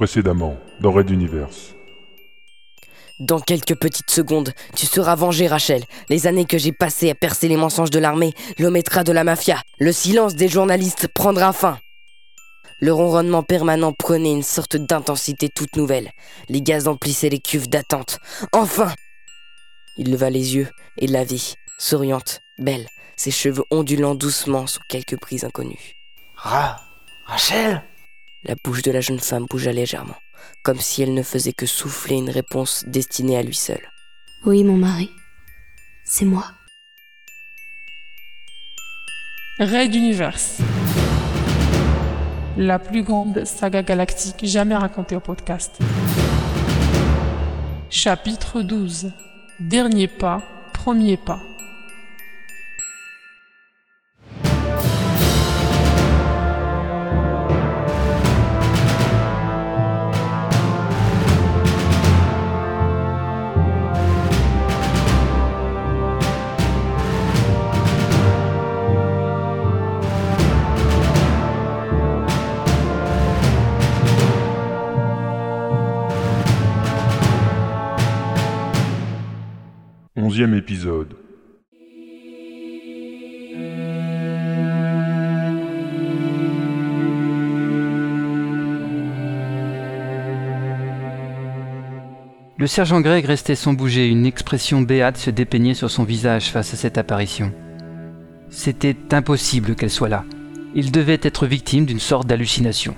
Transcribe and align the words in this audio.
Précédemment, 0.00 0.56
dans 0.80 0.92
Red 0.92 1.10
Universe. 1.10 1.74
Dans 3.18 3.38
quelques 3.38 3.74
petites 3.74 4.10
secondes, 4.10 4.54
tu 4.74 4.86
seras 4.86 5.14
vengée, 5.14 5.46
Rachel. 5.46 5.84
Les 6.08 6.26
années 6.26 6.46
que 6.46 6.56
j'ai 6.56 6.72
passées 6.72 7.10
à 7.10 7.14
percer 7.14 7.48
les 7.48 7.58
mensonges 7.58 7.90
de 7.90 7.98
l'armée, 7.98 8.32
l'ométra 8.58 9.04
de 9.04 9.12
la 9.12 9.24
mafia, 9.24 9.60
le 9.78 9.92
silence 9.92 10.36
des 10.36 10.48
journalistes 10.48 11.06
prendra 11.08 11.52
fin. 11.52 11.78
Le 12.78 12.94
ronronnement 12.94 13.42
permanent 13.42 13.92
prenait 13.92 14.32
une 14.32 14.42
sorte 14.42 14.76
d'intensité 14.76 15.50
toute 15.50 15.76
nouvelle. 15.76 16.12
Les 16.48 16.62
gaz 16.62 16.88
emplissaient 16.88 17.28
les 17.28 17.38
cuves 17.38 17.68
d'attente. 17.68 18.20
Enfin 18.52 18.94
Il 19.98 20.12
leva 20.12 20.30
les 20.30 20.54
yeux 20.56 20.68
et 20.96 21.08
la 21.08 21.24
vit, 21.24 21.56
souriante, 21.78 22.40
belle, 22.56 22.86
ses 23.18 23.30
cheveux 23.30 23.64
ondulant 23.70 24.14
doucement 24.14 24.66
sous 24.66 24.80
quelques 24.88 25.20
prises 25.20 25.44
inconnues. 25.44 25.92
Ra 26.36 26.80
Rachel? 27.26 27.82
La 28.42 28.54
bouche 28.64 28.80
de 28.80 28.90
la 28.90 29.02
jeune 29.02 29.20
femme 29.20 29.44
bougea 29.44 29.70
légèrement, 29.70 30.16
comme 30.62 30.80
si 30.80 31.02
elle 31.02 31.12
ne 31.12 31.22
faisait 31.22 31.52
que 31.52 31.66
souffler 31.66 32.16
une 32.16 32.30
réponse 32.30 32.84
destinée 32.86 33.36
à 33.36 33.42
lui 33.42 33.54
seul. 33.54 33.80
Oui, 34.46 34.64
mon 34.64 34.78
mari. 34.78 35.10
C'est 36.04 36.24
moi. 36.24 36.46
Raid 39.58 39.94
Universe. 39.94 40.58
La 42.56 42.78
plus 42.78 43.02
grande 43.02 43.44
saga 43.44 43.82
galactique 43.82 44.46
jamais 44.46 44.74
racontée 44.74 45.16
au 45.16 45.20
podcast. 45.20 45.78
Chapitre 47.90 48.62
12. 48.62 49.12
Dernier 49.60 50.08
pas, 50.08 50.42
premier 50.72 51.18
pas. 51.18 51.42
Épisode. 80.40 81.16
Le 92.56 92.66
sergent 92.66 93.02
Greg 93.02 93.26
restait 93.26 93.54
sans 93.54 93.74
bouger, 93.74 94.08
une 94.08 94.24
expression 94.24 94.80
béate 94.80 95.18
se 95.18 95.28
dépeignait 95.28 95.74
sur 95.74 95.90
son 95.90 96.04
visage 96.04 96.50
face 96.50 96.72
à 96.72 96.76
cette 96.78 96.96
apparition. 96.96 97.52
C'était 98.48 98.96
impossible 99.12 99.74
qu'elle 99.74 99.90
soit 99.90 100.08
là. 100.08 100.24
Il 100.74 100.90
devait 100.90 101.20
être 101.22 101.46
victime 101.46 101.84
d'une 101.84 102.00
sorte 102.00 102.26
d'hallucination. 102.26 102.94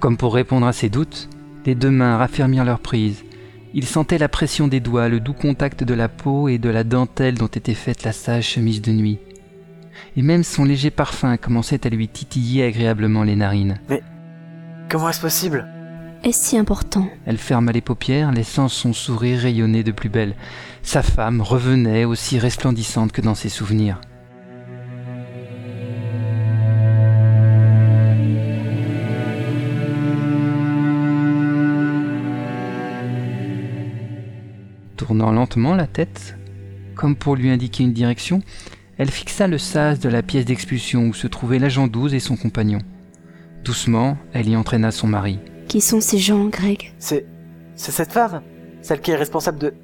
Comme 0.00 0.18
pour 0.18 0.34
répondre 0.34 0.66
à 0.66 0.74
ses 0.74 0.90
doutes, 0.90 1.30
les 1.64 1.74
deux 1.74 1.90
mains 1.90 2.18
raffermirent 2.18 2.66
leur 2.66 2.80
prise. 2.80 3.24
Il 3.72 3.86
sentait 3.86 4.18
la 4.18 4.28
pression 4.28 4.66
des 4.66 4.80
doigts, 4.80 5.08
le 5.08 5.20
doux 5.20 5.32
contact 5.32 5.84
de 5.84 5.94
la 5.94 6.08
peau 6.08 6.48
et 6.48 6.58
de 6.58 6.68
la 6.68 6.82
dentelle 6.82 7.36
dont 7.36 7.46
était 7.46 7.74
faite 7.74 8.02
la 8.02 8.12
sage 8.12 8.48
chemise 8.48 8.82
de 8.82 8.90
nuit. 8.90 9.18
Et 10.16 10.22
même 10.22 10.42
son 10.42 10.64
léger 10.64 10.90
parfum 10.90 11.36
commençait 11.36 11.86
à 11.86 11.90
lui 11.90 12.08
titiller 12.08 12.64
agréablement 12.64 13.22
les 13.22 13.36
narines. 13.36 13.78
Comment 14.88 15.10
est-ce 15.10 15.20
possible? 15.20 15.68
Est-ce 16.24 16.50
si 16.50 16.58
important? 16.58 17.08
Elle 17.26 17.38
ferma 17.38 17.70
les 17.70 17.80
paupières, 17.80 18.32
laissant 18.32 18.68
son 18.68 18.92
sourire 18.92 19.38
rayonner 19.38 19.84
de 19.84 19.92
plus 19.92 20.08
belle. 20.08 20.34
Sa 20.82 21.02
femme 21.02 21.40
revenait 21.40 22.04
aussi 22.04 22.38
resplendissante 22.38 23.12
que 23.12 23.20
dans 23.20 23.36
ses 23.36 23.48
souvenirs. 23.48 24.00
Tournant 35.00 35.32
lentement 35.32 35.74
la 35.74 35.86
tête, 35.86 36.36
comme 36.94 37.16
pour 37.16 37.34
lui 37.34 37.48
indiquer 37.48 37.84
une 37.84 37.94
direction, 37.94 38.42
elle 38.98 39.10
fixa 39.10 39.46
le 39.46 39.56
sas 39.56 39.98
de 39.98 40.10
la 40.10 40.22
pièce 40.22 40.44
d'expulsion 40.44 41.06
où 41.06 41.14
se 41.14 41.26
trouvaient 41.26 41.58
l'agent 41.58 41.86
12 41.86 42.12
et 42.12 42.20
son 42.20 42.36
compagnon. 42.36 42.80
Doucement, 43.64 44.18
elle 44.34 44.50
y 44.50 44.56
entraîna 44.56 44.90
son 44.90 45.06
mari. 45.06 45.38
Qui 45.68 45.80
sont 45.80 46.02
ces 46.02 46.18
gens, 46.18 46.44
Greg? 46.48 46.92
C'est... 46.98 47.24
C'est 47.76 47.92
cette 47.92 48.12
femme 48.12 48.42
Celle 48.82 49.00
qui 49.00 49.10
est 49.10 49.16
responsable 49.16 49.58
de... 49.58 49.74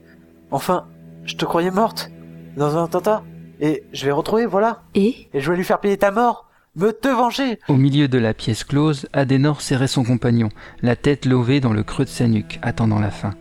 Enfin, 0.51 0.87
je 1.25 1.37
te 1.37 1.47
croyais 1.47 1.71
morte 1.71 2.11
Dans 2.59 2.77
un 2.77 2.85
attentat 2.85 3.25
Et 3.59 3.85
je 3.95 4.05
vais 4.05 4.13
retrouver, 4.13 4.45
voilà 4.45 4.83
Et? 4.95 5.29
Et 5.33 5.41
je 5.41 5.51
vais 5.51 5.57
lui 5.57 5.65
faire 5.65 5.81
payer 5.81 5.97
ta 5.97 6.11
mort 6.11 6.51
Me 6.75 6.93
te 6.93 7.09
venger 7.09 7.59
Au 7.69 7.77
milieu 7.77 8.07
de 8.07 8.19
la 8.19 8.35
pièce 8.35 8.65
close, 8.65 9.09
Adenor 9.15 9.63
serrait 9.63 9.89
son 9.89 10.05
compagnon, 10.05 10.51
la 10.83 10.95
tête 10.95 11.25
levée 11.25 11.61
dans 11.61 11.73
le 11.73 11.85
creux 11.85 12.05
de 12.05 12.11
sa 12.11 12.29
nuque, 12.29 12.59
attendant 12.61 12.99
la 12.99 13.11
fin. 13.11 13.35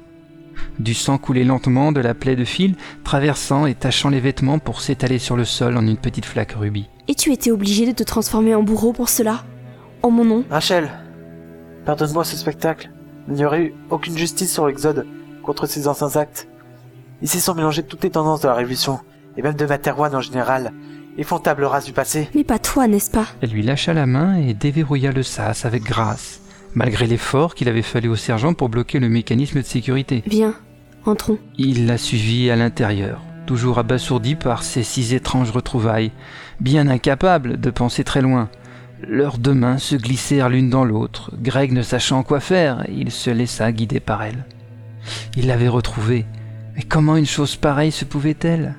Du 0.79 0.93
sang 0.93 1.17
coulait 1.17 1.43
lentement 1.43 1.91
de 1.91 2.01
la 2.01 2.13
plaie 2.13 2.35
de 2.35 2.45
fil, 2.45 2.75
traversant 3.03 3.65
et 3.65 3.75
tachant 3.75 4.09
les 4.09 4.19
vêtements 4.19 4.59
pour 4.59 4.81
s'étaler 4.81 5.19
sur 5.19 5.35
le 5.35 5.45
sol 5.45 5.77
en 5.77 5.85
une 5.85 5.97
petite 5.97 6.25
flaque 6.25 6.53
rubis. 6.53 6.89
Et 7.07 7.15
tu 7.15 7.31
étais 7.31 7.51
obligé 7.51 7.85
de 7.85 7.91
te 7.91 8.03
transformer 8.03 8.55
en 8.55 8.63
bourreau 8.63 8.93
pour 8.93 9.09
cela? 9.09 9.43
En 10.01 10.11
mon 10.11 10.25
nom? 10.25 10.43
Rachel, 10.49 10.89
pardonne-moi 11.85 12.23
ce 12.23 12.35
spectacle. 12.35 12.89
Il 13.27 13.35
n'y 13.35 13.45
aurait 13.45 13.63
eu 13.63 13.73
aucune 13.89 14.17
justice 14.17 14.53
sur 14.53 14.67
l'Exode 14.67 15.05
contre 15.43 15.65
ces 15.65 15.87
anciens 15.87 16.15
actes. 16.15 16.47
Ici 17.21 17.39
sont 17.39 17.55
mélangées 17.55 17.83
toutes 17.83 18.03
les 18.03 18.09
tendances 18.11 18.41
de 18.41 18.47
la 18.47 18.53
Révolution, 18.53 18.99
et 19.37 19.41
même 19.41 19.55
de 19.55 19.65
Materwan 19.65 20.13
en 20.13 20.21
général, 20.21 20.73
et 21.17 21.23
font 21.23 21.39
table 21.39 21.63
rase 21.63 21.85
du 21.85 21.93
passé. 21.93 22.29
Mais 22.35 22.43
pas 22.43 22.59
toi, 22.59 22.87
n'est-ce 22.87 23.09
pas? 23.09 23.25
Elle 23.41 23.51
lui 23.51 23.63
lâcha 23.63 23.93
la 23.93 24.05
main 24.05 24.35
et 24.35 24.53
déverrouilla 24.53 25.11
le 25.11 25.23
sas 25.23 25.65
avec 25.65 25.83
grâce, 25.83 26.41
malgré 26.75 27.07
l'effort 27.07 27.55
qu'il 27.55 27.69
avait 27.69 27.81
fallu 27.81 28.09
au 28.09 28.15
sergent 28.15 28.53
pour 28.53 28.69
bloquer 28.69 28.99
le 28.99 29.09
mécanisme 29.09 29.61
de 29.61 29.65
sécurité. 29.65 30.23
Viens, 30.27 30.53
entrons. 31.05 31.39
Il 31.57 31.87
la 31.87 31.97
suivit 31.97 32.51
à 32.51 32.55
l'intérieur, 32.55 33.21
toujours 33.47 33.79
abasourdi 33.79 34.35
par 34.35 34.63
ces 34.63 34.83
six 34.83 35.13
étranges 35.13 35.51
retrouvailles, 35.51 36.11
bien 36.59 36.87
incapable 36.87 37.59
de 37.59 37.69
penser 37.71 38.03
très 38.03 38.21
loin. 38.21 38.49
Leurs 39.07 39.37
deux 39.37 39.53
mains 39.53 39.77
se 39.77 39.95
glissèrent 39.95 40.49
l'une 40.49 40.69
dans 40.69 40.85
l'autre. 40.85 41.31
Greg 41.41 41.71
ne 41.71 41.81
sachant 41.81 42.23
quoi 42.23 42.39
faire, 42.39 42.85
il 42.89 43.11
se 43.11 43.29
laissa 43.29 43.71
guider 43.71 43.99
par 43.99 44.23
elle. 44.23 44.45
Il 45.35 45.47
l'avait 45.47 45.67
retrouvée. 45.67 46.25
Mais 46.75 46.83
comment 46.83 47.15
une 47.15 47.25
chose 47.25 47.55
pareille 47.55 47.91
se 47.91 48.05
pouvait-elle? 48.05 48.75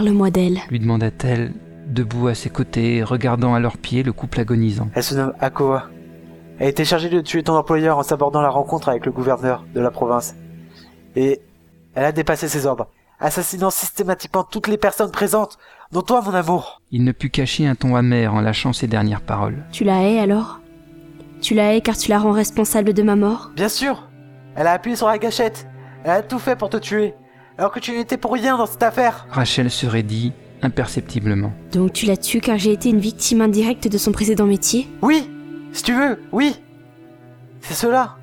Parle-moi 0.00 0.30
d'elle. 0.30 0.60
lui 0.70 0.80
demanda-t-elle, 0.80 1.52
debout 1.86 2.28
à 2.28 2.34
ses 2.34 2.48
côtés, 2.48 3.02
regardant 3.02 3.52
à 3.52 3.60
leurs 3.60 3.76
pieds 3.76 4.02
le 4.02 4.14
couple 4.14 4.40
agonisant. 4.40 4.88
Elle 4.94 5.02
se 5.02 5.14
nomme 5.14 5.34
Akoa. 5.40 5.90
Elle 6.58 6.68
était 6.68 6.86
chargée 6.86 7.10
de 7.10 7.20
tuer 7.20 7.42
ton 7.42 7.54
employeur 7.54 7.98
en 7.98 8.02
s'abordant 8.02 8.40
la 8.40 8.48
rencontre 8.48 8.88
avec 8.88 9.04
le 9.04 9.12
gouverneur 9.12 9.62
de 9.74 9.80
la 9.80 9.90
province. 9.90 10.34
Et 11.16 11.42
elle 11.94 12.06
a 12.06 12.12
dépassé 12.12 12.48
ses 12.48 12.64
ordres, 12.64 12.88
assassinant 13.18 13.68
systématiquement 13.68 14.42
toutes 14.42 14.68
les 14.68 14.78
personnes 14.78 15.10
présentes, 15.10 15.58
dont 15.92 16.00
toi, 16.00 16.22
mon 16.22 16.32
amour. 16.32 16.80
Il 16.90 17.04
ne 17.04 17.12
put 17.12 17.28
cacher 17.28 17.66
un 17.66 17.74
ton 17.74 17.94
amer 17.94 18.32
en 18.32 18.40
lâchant 18.40 18.72
ces 18.72 18.86
dernières 18.86 19.20
paroles. 19.20 19.66
Tu 19.70 19.84
la 19.84 20.02
hais 20.02 20.18
alors? 20.18 20.60
Tu 21.42 21.52
la 21.52 21.74
hais 21.74 21.82
car 21.82 21.98
tu 21.98 22.08
la 22.08 22.20
rends 22.20 22.32
responsable 22.32 22.94
de 22.94 23.02
ma 23.02 23.16
mort? 23.16 23.50
Bien 23.54 23.68
sûr, 23.68 24.08
elle 24.56 24.66
a 24.66 24.72
appuyé 24.72 24.96
sur 24.96 25.08
la 25.08 25.18
gâchette. 25.18 25.66
Elle 26.04 26.12
a 26.12 26.22
tout 26.22 26.38
fait 26.38 26.56
pour 26.56 26.70
te 26.70 26.78
tuer, 26.78 27.12
alors 27.60 27.72
que 27.72 27.78
tu 27.78 27.92
n'étais 27.92 28.16
pour 28.16 28.32
rien 28.32 28.56
dans 28.56 28.64
cette 28.64 28.82
affaire. 28.82 29.26
Rachel 29.30 29.70
se 29.70 29.84
raidit 29.86 30.32
imperceptiblement. 30.62 31.52
Donc 31.72 31.92
tu 31.92 32.06
la 32.06 32.16
tues 32.16 32.40
car 32.40 32.56
j'ai 32.56 32.72
été 32.72 32.88
une 32.88 33.00
victime 33.00 33.42
indirecte 33.42 33.86
de 33.86 33.98
son 33.98 34.12
précédent 34.12 34.46
métier? 34.46 34.88
Oui, 35.02 35.28
si 35.74 35.82
tu 35.82 35.92
veux, 35.92 36.18
oui. 36.32 36.56
C'est 37.60 37.74
cela. 37.74 38.16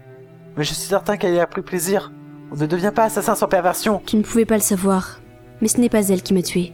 Mais 0.58 0.64
je 0.64 0.74
suis 0.74 0.88
certain 0.88 1.18
qu'elle 1.18 1.36
y 1.36 1.40
a 1.40 1.46
pris 1.46 1.62
plaisir. 1.62 2.12
On 2.52 2.56
ne 2.56 2.66
devient 2.66 2.92
pas 2.94 3.04
assassin 3.04 3.36
sans 3.36 3.48
perversion. 3.48 4.02
Tu 4.08 4.16
ne 4.18 4.24
pouvais 4.24 4.46
pas 4.46 4.56
le 4.56 4.62
savoir. 4.62 5.20
Mais 5.62 5.68
ce 5.68 5.80
n'est 5.80 5.90
pas 5.90 6.08
elle 6.08 6.24
qui 6.24 6.34
m'a 6.34 6.42
tué. 6.42 6.74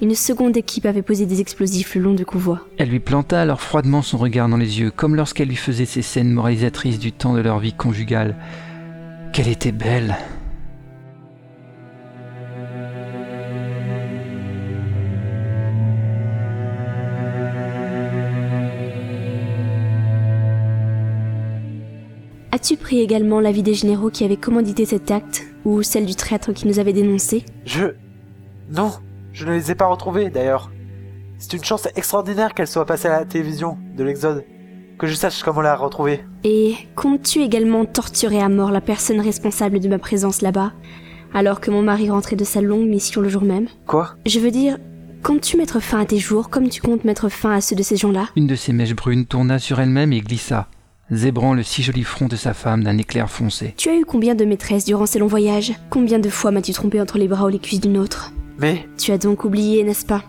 Une 0.00 0.14
seconde 0.14 0.56
équipe 0.56 0.86
avait 0.86 1.02
posé 1.02 1.26
des 1.26 1.40
explosifs 1.40 1.96
le 1.96 2.02
long 2.02 2.14
du 2.14 2.24
convoi. 2.24 2.60
Elle 2.78 2.90
lui 2.90 3.00
planta 3.00 3.40
alors 3.40 3.60
froidement 3.60 4.02
son 4.02 4.16
regard 4.16 4.48
dans 4.48 4.56
les 4.56 4.78
yeux, 4.78 4.92
comme 4.92 5.16
lorsqu'elle 5.16 5.48
lui 5.48 5.56
faisait 5.56 5.86
ces 5.86 6.02
scènes 6.02 6.30
moralisatrices 6.30 7.00
du 7.00 7.10
temps 7.10 7.34
de 7.34 7.40
leur 7.40 7.58
vie 7.58 7.72
conjugale. 7.72 8.36
Qu'elle 9.32 9.48
était 9.48 9.72
belle. 9.72 10.16
As-tu 22.52 22.76
pris 22.76 22.98
également 22.98 23.38
l'avis 23.38 23.62
des 23.62 23.74
généraux 23.74 24.10
qui 24.10 24.24
avaient 24.24 24.36
commandité 24.36 24.84
cet 24.84 25.12
acte, 25.12 25.46
ou 25.64 25.82
celle 25.82 26.04
du 26.04 26.16
traître 26.16 26.52
qui 26.52 26.66
nous 26.66 26.80
avait 26.80 26.92
dénoncés 26.92 27.44
Je... 27.64 27.94
Non, 28.72 28.92
je 29.32 29.46
ne 29.46 29.52
les 29.52 29.70
ai 29.70 29.74
pas 29.76 29.86
retrouvés 29.86 30.30
d'ailleurs. 30.30 30.70
C'est 31.38 31.56
une 31.56 31.64
chance 31.64 31.86
extraordinaire 31.94 32.54
qu'elle 32.54 32.66
soit 32.66 32.86
passée 32.86 33.08
à 33.08 33.20
la 33.20 33.24
télévision 33.24 33.78
de 33.96 34.02
l'Exode. 34.02 34.44
Que 34.98 35.06
je 35.06 35.14
sache 35.14 35.42
comment 35.42 35.60
la 35.60 35.76
retrouver. 35.76 36.24
Et 36.44 36.74
comptes-tu 36.96 37.40
également 37.40 37.84
torturer 37.84 38.40
à 38.40 38.48
mort 38.48 38.70
la 38.72 38.80
personne 38.80 39.20
responsable 39.20 39.78
de 39.78 39.88
ma 39.88 39.98
présence 39.98 40.42
là-bas, 40.42 40.72
alors 41.32 41.60
que 41.60 41.70
mon 41.70 41.82
mari 41.82 42.10
rentrait 42.10 42.36
de 42.36 42.44
sa 42.44 42.60
longue 42.60 42.88
mission 42.88 43.20
le 43.20 43.28
jour 43.28 43.42
même? 43.42 43.68
Quoi? 43.86 44.16
Je 44.26 44.40
veux 44.40 44.50
dire, 44.50 44.76
comptes-tu 45.22 45.56
mettre 45.56 45.80
fin 45.80 46.00
à 46.00 46.04
tes 46.04 46.18
jours 46.18 46.50
comme 46.50 46.68
tu 46.68 46.82
comptes 46.82 47.04
mettre 47.04 47.28
fin 47.28 47.52
à 47.52 47.60
ceux 47.60 47.76
de 47.76 47.82
ces 47.82 47.96
gens-là? 47.96 48.28
Une 48.36 48.48
de 48.48 48.56
ses 48.56 48.72
mèches 48.72 48.96
brunes 48.96 49.24
tourna 49.24 49.58
sur 49.58 49.80
elle-même 49.80 50.12
et 50.12 50.20
glissa, 50.20 50.68
zébrant 51.10 51.54
le 51.54 51.62
si 51.62 51.82
joli 51.82 52.04
front 52.04 52.26
de 52.26 52.36
sa 52.36 52.54
femme 52.54 52.84
d'un 52.84 52.98
éclair 52.98 53.30
foncé. 53.30 53.74
Tu 53.76 53.88
as 53.88 53.96
eu 53.96 54.04
combien 54.04 54.34
de 54.34 54.44
maîtresses 54.44 54.84
durant 54.84 55.06
ces 55.06 55.18
longs 55.18 55.26
voyages? 55.26 55.72
Combien 55.90 56.18
de 56.18 56.28
fois 56.28 56.50
m'as-tu 56.50 56.72
trompé 56.72 57.00
entre 57.00 57.18
les 57.18 57.28
bras 57.28 57.46
ou 57.46 57.48
les 57.48 57.58
cuisses 57.58 57.80
d'une 57.80 57.98
autre? 57.98 58.32
Mais... 58.58 58.88
Tu 58.98 59.12
as 59.12 59.18
donc 59.18 59.44
oublié, 59.44 59.82
n'est-ce 59.84 60.06
pas? 60.06 60.24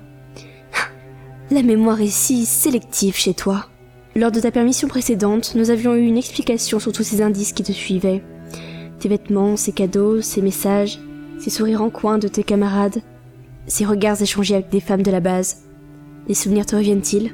La 1.52 1.64
mémoire 1.64 2.02
est 2.02 2.08
si 2.08 2.46
sélective 2.46 3.16
chez 3.16 3.34
toi. 3.34 3.68
Lors 4.16 4.32
de 4.32 4.40
ta 4.40 4.52
permission 4.52 4.88
précédente, 4.88 5.54
nous 5.56 5.70
avions 5.70 5.96
eu 5.96 6.06
une 6.06 6.18
explication 6.18 6.80
sur 6.80 6.92
tous 6.92 7.04
ces 7.04 7.22
indices 7.22 7.54
qui 7.54 7.64
te 7.64 7.72
suivaient. 7.72 8.24
Tes 9.00 9.10
vêtements, 9.10 9.58
ces 9.58 9.72
cadeaux, 9.72 10.22
ces 10.22 10.42
messages, 10.42 11.00
ces 11.40 11.50
sourires 11.50 11.82
en 11.82 11.90
coin 11.90 12.18
de 12.18 12.28
tes 12.28 12.44
camarades, 12.44 13.02
ces 13.68 13.86
regards 13.86 14.22
échangés 14.22 14.56
avec 14.56 14.70
des 14.70 14.80
femmes 14.80 15.04
de 15.04 15.12
la 15.12 15.20
base. 15.20 15.64
Les 16.28 16.34
souvenirs 16.34 16.66
te 16.66 16.76
reviennent-ils? 16.76 17.34